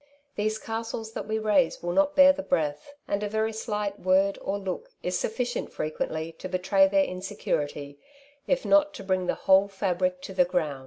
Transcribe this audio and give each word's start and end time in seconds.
These 0.35 0.57
castles 0.57 1.13
that 1.13 1.27
we 1.27 1.37
raise 1.37 1.83
will 1.83 1.91
not 1.91 2.15
bear 2.15 2.33
the 2.33 2.41
breath, 2.41 2.91
and 3.07 3.21
a 3.21 3.29
very 3.29 3.53
slight 3.53 3.99
word 3.99 4.39
or 4.41 4.57
look 4.57 4.89
is 5.03 5.19
sufficient 5.19 5.71
frequently 5.71 6.31
to 6.39 6.49
betray 6.49 6.87
their 6.87 7.05
insecurity, 7.05 7.99
if 8.47 8.65
not 8.65 8.95
to 8.95 9.03
bring 9.03 9.27
the 9.27 9.35
whole 9.45 9.67
fabric 9.67 10.19
to 10.23 10.33
the 10.33 10.43
ground. 10.43 10.79